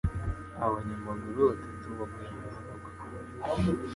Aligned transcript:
Abanyamaguru 0.65 1.39
batatu 1.49 1.87
baguye 1.97 2.29
mu 2.39 2.47
mpanuka 2.55 3.01